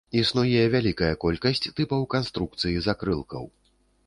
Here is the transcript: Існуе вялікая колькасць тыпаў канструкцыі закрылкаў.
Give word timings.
Існуе 0.19 0.61
вялікая 0.75 1.09
колькасць 1.25 1.61
тыпаў 1.81 2.07
канструкцыі 2.15 2.83
закрылкаў. 2.89 3.45